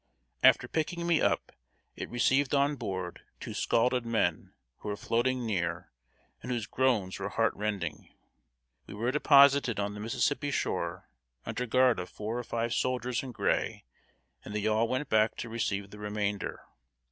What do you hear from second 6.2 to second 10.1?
and whose groans were heart rending. We were deposited on the